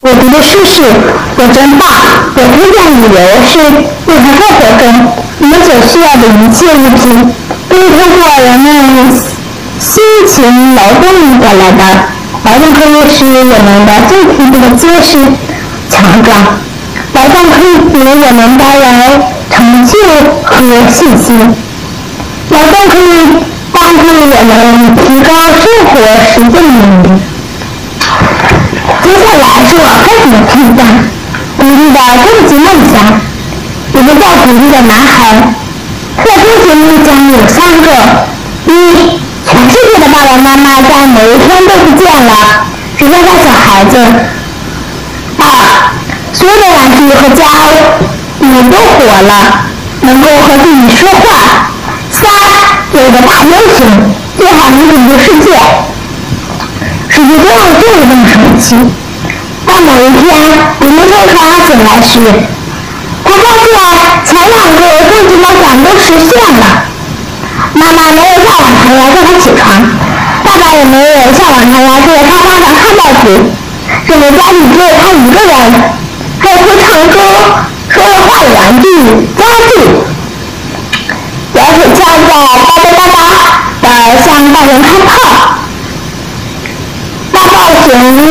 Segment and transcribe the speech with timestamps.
[0.00, 1.82] 我读的书是我真棒，
[2.36, 3.58] 我推荐旅游是
[4.06, 7.34] 我们生活中我们所需要的一切物品，
[7.68, 9.10] 都是通过人们
[9.80, 11.82] 辛勤劳动得来的。
[12.44, 15.18] 劳动可以使我们的最体变得结实
[15.90, 16.46] 强壮，
[17.14, 19.18] 劳动可以给我们带来
[19.50, 19.98] 成就
[20.44, 21.36] 和信心，
[22.50, 23.42] 劳动可以
[23.72, 27.20] 帮助我们提高生活实践能力。
[29.02, 30.82] 接下来是我个人的评价，
[31.58, 33.20] 我们的终极梦想。
[33.92, 35.42] 我们叫鼓励的男孩，
[36.22, 37.88] 特殊节目将有三个：
[38.66, 42.66] 一，全世界的爸爸妈妈在某一天都不见了，
[42.98, 43.96] 只剩下小孩子；
[45.38, 45.42] 二，
[46.32, 47.44] 所有的玩具和家
[48.40, 49.66] 物都活了，
[50.02, 51.24] 能够和自己说话；
[52.10, 52.30] 三，
[52.92, 53.86] 有个大英雄，
[54.36, 55.56] 最好能拯救世界。
[57.10, 57.48] 世界上
[57.80, 58.76] 就有这么神奇。
[59.66, 60.26] 当某一天，
[60.80, 61.36] 我们车船
[61.66, 62.20] 醒来时，
[63.24, 63.66] 他发现
[64.24, 66.62] 前两个终极梦想都实现了。
[67.74, 69.66] 妈妈没有像往常来叫他起床，
[70.44, 73.26] 爸爸也没有像往常来坐在沙发上看报纸，
[74.06, 75.52] 整个家里只有他一个人，
[76.38, 77.16] 还有会唱歌、
[77.90, 78.86] 说了话的玩具
[79.36, 79.70] 家具。
[81.54, 85.27] 摇水枪在哒哒哒哒的向大人开炮。
[88.08, 88.24] 大暴熊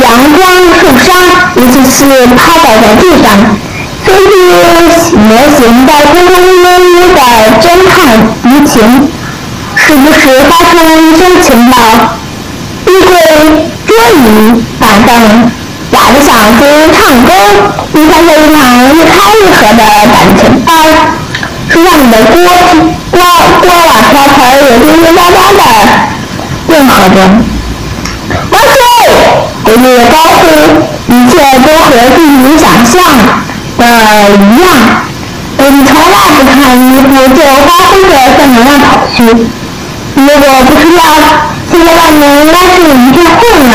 [0.00, 0.40] 阳光
[0.78, 1.16] 受伤，
[1.54, 2.04] 尤其是
[2.36, 3.26] 趴倒在地上。
[4.04, 4.30] 根据
[5.16, 7.20] 模型在空空悠悠的
[7.58, 7.96] 侦探
[8.42, 8.76] 敌情，
[9.76, 11.74] 时不时发出一声情报。
[12.84, 13.10] 衣柜、
[13.86, 15.10] 桌椅、板凳，
[15.92, 16.28] 哑着嗓
[16.58, 16.60] 子
[16.92, 17.32] 唱歌，
[17.92, 18.60] 你参加一场
[18.94, 20.68] 一开一合的感情班。
[21.70, 22.34] 书上里的锅
[23.10, 23.20] 锅
[23.60, 25.60] 锅碗瓢盆也叮叮喳喳的
[26.68, 27.57] 应和着。
[29.68, 29.76] 万岁！
[29.76, 30.48] 国乐高呼，
[31.12, 32.96] 一切都和自己想象
[33.76, 33.84] 的
[34.36, 34.66] 一样。
[35.58, 39.16] 我们从来不看衣服就发挥着向能量跑去。
[40.14, 41.04] 如果不是这样，
[41.70, 43.70] 现在外面应该是一片混乱。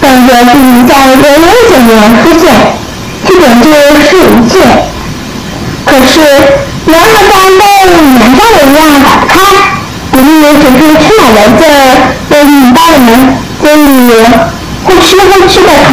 [0.00, 1.90] 等着自己在一个危险中
[2.22, 2.44] 出现，
[3.24, 4.52] 基本就是一切。
[5.86, 6.20] 可是
[6.84, 7.62] 门和窗被
[8.18, 9.32] 粘上的一样打开，
[10.10, 10.26] 古丽
[10.60, 11.72] 只是吃奶的劲儿
[12.28, 13.80] 被拧巴了门，嘴里
[14.84, 15.90] 呼哧呼哧的喘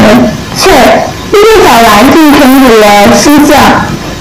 [0.56, 2.84] 气儿，一个小玩具停止了
[3.16, 3.50] 嬉笑，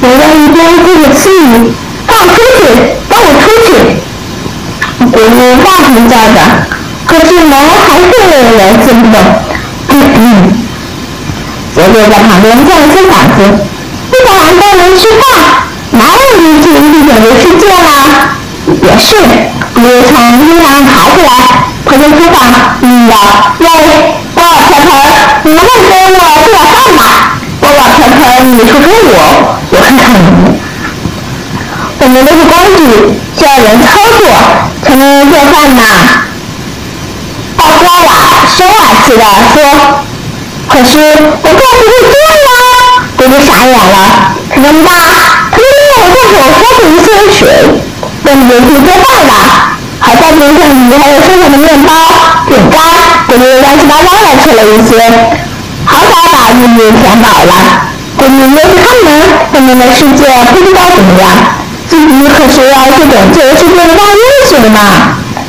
[0.00, 1.72] 我在一边自着私语
[2.06, 2.60] ：“放出去，
[3.08, 3.66] 放我出去！”
[5.10, 6.36] 古丽大声叫着，
[7.06, 7.52] 可是门
[7.86, 8.10] 还是
[8.56, 9.16] 原形不动。
[11.74, 13.38] 杰瑞在旁边叫了声嗓子
[14.10, 15.22] ：“不想让大人吃饭。”
[15.90, 16.06] 哪有
[16.42, 18.36] 力气去拯救世界啦？
[18.66, 19.16] 也是，
[19.72, 20.12] 古丽从
[20.44, 21.28] 地上爬起来，
[21.86, 22.36] 跑进厨房，
[22.82, 23.14] 嗯呀，
[23.58, 23.64] 喂，
[24.34, 24.86] 波尔婆婆，
[25.44, 27.00] 你能不能给我做点饭吧？
[27.60, 29.16] 波尔婆婆，你说说我，
[29.70, 30.16] 我看看你。
[32.00, 32.80] 我们都是工具，
[33.38, 33.88] 需要人操
[34.18, 34.20] 作
[34.82, 35.82] 才能做饭呢。
[37.56, 38.08] 大锅瓦
[38.48, 38.72] 生瓦
[39.04, 39.56] 气的说
[40.68, 40.98] ：“可是
[41.42, 42.14] 我更不会做
[42.46, 42.50] 呀！”
[43.18, 44.90] 姑姑傻眼了，可怎么办？
[45.50, 47.06] 可是我用手烧了一些
[47.36, 47.40] 水，
[48.24, 49.32] 等别去做饭了。
[50.00, 51.92] 好在冰箱里还有剩下的面包、
[52.46, 52.78] 饼干，
[53.26, 54.90] 姑姑乱七八糟的吃了一些，
[55.84, 57.52] 好歹把自己填饱了。
[58.16, 59.08] 姑姑又去开门，
[59.52, 61.28] 外面的世界不知道怎么样，
[61.88, 64.78] 自己可是要去拯救世界的大英雄呢。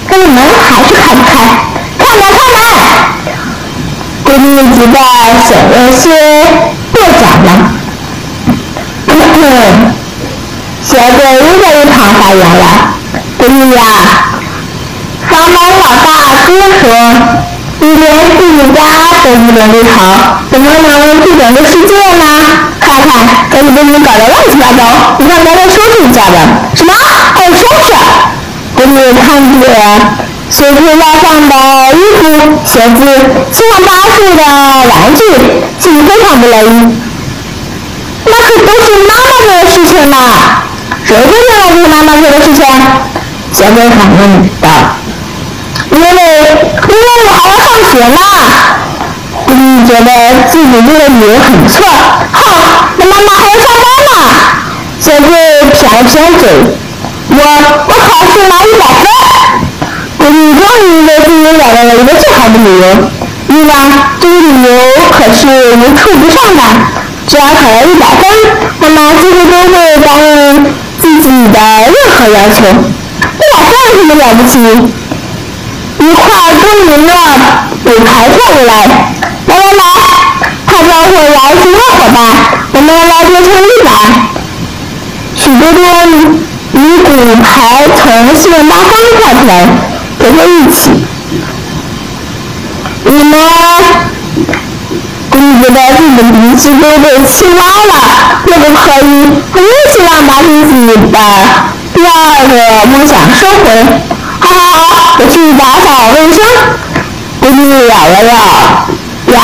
[0.08, 1.30] 可是门还是开不开，
[2.00, 2.58] 开门开门！
[4.26, 4.96] 闺蜜急得
[5.46, 6.04] 手有些
[6.94, 7.48] 跺脚了。
[10.82, 12.64] 小鬼 又在一旁发言了
[13.38, 13.82] ：“闺蜜呀，
[15.30, 16.08] 房门老大
[16.48, 16.88] 哥说，
[17.82, 18.04] 你连
[18.38, 18.80] 自己家
[19.24, 22.26] 都不整理好，怎么能去拯救世界呢？
[22.80, 23.10] 看看，
[23.50, 26.36] 把你被你搞得乱七八糟，你看咱再收拾一下吧。
[26.76, 26.94] 什么？
[27.36, 27.94] 还有收拾？
[28.76, 29.64] 给你看着
[30.50, 31.56] 随处落上的
[31.96, 32.20] 衣服、
[32.66, 33.00] 鞋子、
[33.54, 34.44] 七上八数的
[34.90, 35.24] 玩具，
[35.80, 36.68] 心里非常不乐意。
[38.26, 40.18] 那可都是妈妈做的事情呢，
[41.06, 42.66] 谁会认为这是妈妈做的事情？
[43.54, 44.68] 小鬼反问道。
[45.92, 47.32] 因为因为我
[48.02, 48.56] 还要上学呢。
[49.46, 50.10] 闺蜜觉得
[50.52, 51.84] 自己这个理由很不错。
[52.34, 52.38] 哼，
[52.98, 54.12] 那妈妈还要上班呢。
[55.00, 55.30] 小鬼
[55.74, 56.42] 撇了撇嘴，
[57.30, 57.36] 我
[57.88, 59.06] 我考试拿一百分。
[60.20, 62.84] 闺蜜终于为自己找到了一个最好的理由。
[63.48, 63.74] 你呢？
[64.20, 64.70] 这个理由
[65.12, 66.62] 可是无处不上的。
[67.28, 68.22] 只要考了一百分，
[68.80, 69.74] 妈妈几乎都会
[70.04, 70.64] 答应
[71.00, 72.58] 自己的任何要求。
[73.22, 74.54] 一百分有什么了不起？
[76.00, 76.24] 一块
[76.62, 77.12] 光明的
[77.86, 78.72] 舞台跳过来，
[79.48, 79.82] 来来来，
[80.68, 82.18] 会邀请我伙伴，
[82.74, 83.88] 我们来做成一吧。
[85.36, 85.78] 许多多
[86.72, 87.08] 尼古
[87.44, 87.50] 还
[87.98, 88.00] 从
[88.36, 88.88] 四面八方
[89.18, 89.52] 跳出来，
[90.20, 90.80] 跟他一起。
[93.04, 93.34] 你们
[95.30, 97.94] 公子的这个鼻子都被气歪了，
[98.46, 99.08] 可不可以
[99.54, 99.62] 很
[99.92, 101.18] 希望把自己的
[101.94, 102.10] 第二
[102.48, 102.52] 个
[102.88, 104.19] 梦想收回？
[104.50, 104.84] 好好好，
[105.20, 106.38] 我去打扫卫生。
[107.42, 108.32] 闺女咬了咬
[109.34, 109.36] 牙，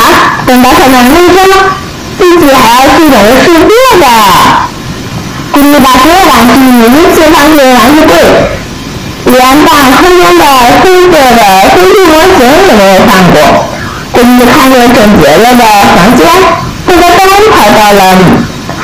[0.46, 1.38] 等打扫完卫生，
[2.18, 3.70] 自己还要去等着睡觉
[4.02, 4.04] 的。
[5.54, 6.62] 闺女把所有玩具一
[7.14, 8.12] 次放进玩具柜，
[9.26, 10.44] 连半空中的
[10.82, 11.14] 黑色的
[11.70, 12.38] 飞机模型
[12.68, 13.36] 也没有放过。
[14.14, 15.64] 闺女看着整洁了的
[15.96, 16.20] 房间，
[16.88, 17.20] 这个灯
[17.52, 18.00] 跑到了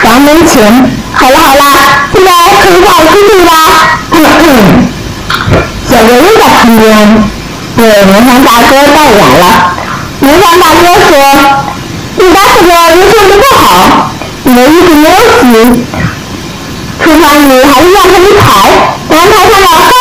[0.01, 0.51] 房门前。
[1.13, 1.61] 好了好了，
[2.13, 2.23] 现
[5.91, 6.07] 在可以放出去啦。
[6.07, 6.83] 小哥又在旁边
[7.75, 9.43] 对魔方大哥代言了。
[10.21, 11.11] 魔方大哥说
[12.17, 14.11] ：“你打扫的卫生不够好，
[14.43, 15.41] 你的衣服没有洗，
[17.03, 18.43] 厨房里还是乱成一排，
[19.09, 19.91] 阳台上的花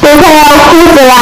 [0.00, 1.12] 都快要枯死了。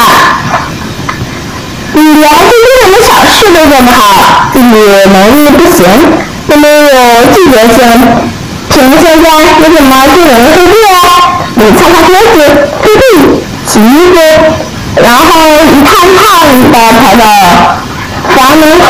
[1.93, 4.67] 你连最基本的小事都做不好，自己
[5.13, 5.85] 能力不行，
[6.49, 6.89] 又没有
[7.35, 7.85] 拒绝性，
[8.71, 9.27] 请问现在
[9.59, 10.75] 你怎么就人会做？
[11.57, 12.37] 你擦擦桌子，
[12.83, 13.43] 拖地。”
[13.77, 14.17] 洗衣服，
[14.97, 15.21] 然后
[15.69, 16.25] 一趟趟
[16.73, 17.23] 的跑到
[18.35, 18.89] 房门口，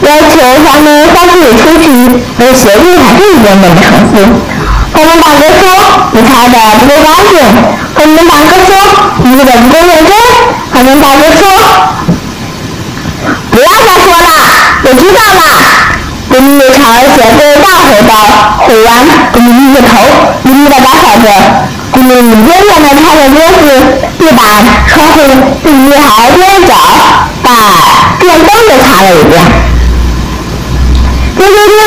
[0.00, 1.84] 要求房门放自己出去，
[2.38, 4.16] 为协助他这一点点的重复。
[4.94, 5.68] 房门大哥说
[6.16, 7.36] ：“你擦的不够干净。”
[7.94, 8.72] 房门大哥说
[9.22, 10.10] ：“你的不够认真。”
[10.72, 11.44] 房门大哥说
[13.52, 14.26] ：“不要再说了，
[14.84, 15.44] 我知道了。”
[16.32, 18.10] 闺女朝鞋柜大吼道
[18.64, 18.88] ：“吼完，
[19.34, 19.92] 闺女低着头，
[20.44, 21.28] 努力的打扫着。
[21.96, 23.64] 闺女远远的看着桌子、
[24.18, 24.38] 地板、
[24.86, 25.16] 窗户，
[25.64, 26.38] 自己还边
[26.68, 26.74] 找，
[27.42, 27.48] 把
[28.20, 29.34] 电灯都擦了一遍。
[31.38, 31.78] 叮叮叮！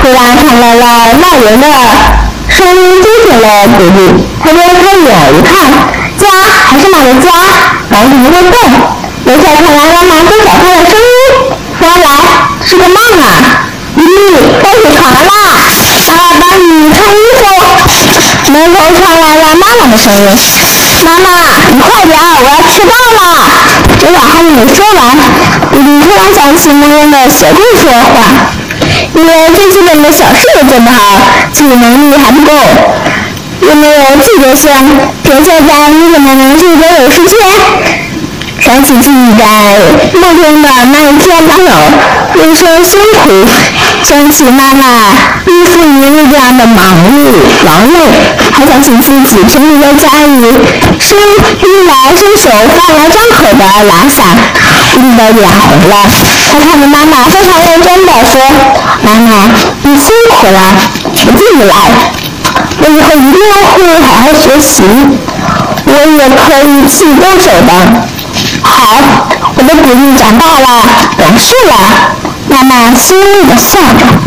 [0.00, 0.82] 突然传来了
[1.20, 1.66] 闹人的
[2.48, 3.46] 声音，惊醒了
[3.78, 3.96] 闺女。
[4.42, 5.54] 她睁开眼一看，
[6.18, 6.22] 家
[6.68, 7.30] 还是那个家，
[7.90, 8.54] 房子没有动。
[9.24, 11.06] 楼下传来了满声小拍的声音，
[11.80, 12.06] 原来
[12.64, 13.24] 是个梦啊！
[13.96, 14.02] 咦，
[14.60, 16.63] 该起床了，爸爸帮你穿衣服。
[18.54, 20.22] 门口传来了妈妈的声音
[21.04, 21.26] ：“妈妈，
[21.74, 23.18] 你快点，我要迟到了。”
[23.98, 25.02] 这话还没说完，
[25.72, 28.14] 弟弟突然想起梦中的小故事的话，
[29.14, 31.02] 因为最基本的小事都做不好，
[31.52, 32.52] 自己能力还不够，
[33.62, 34.70] 又没有自觉性，
[35.24, 37.34] 田校长你怎么能拒绝有时间？
[38.60, 39.42] 想起自己在
[40.20, 41.72] 梦中的那一天没有
[42.36, 43.30] 为生辛苦，
[44.04, 44.84] 想起妈妈
[45.46, 47.24] 依附于这样的忙碌
[47.64, 47.96] 劳累，
[48.52, 50.34] 还想起自己平时在家里
[51.00, 54.24] 伸衣来伸手、饭来张口的懒散，
[54.96, 55.92] 立的脸红了。
[56.52, 58.40] 他看着妈妈，非常认真的说
[59.02, 59.50] ：“妈妈，
[59.82, 60.58] 你辛苦了，
[61.26, 61.74] 我自己来。
[62.76, 63.40] 我以后一定
[63.72, 64.82] 会好好学习，
[65.86, 67.70] 我也可以自己动手的。”
[68.62, 68.72] 好，
[69.56, 70.64] 我的闺女长大了，
[71.18, 72.33] 懂事了。
[72.54, 74.23] 妈妈欣慰地笑着。